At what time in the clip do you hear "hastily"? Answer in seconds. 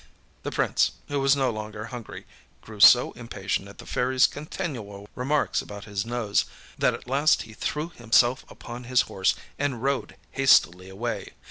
10.31-10.89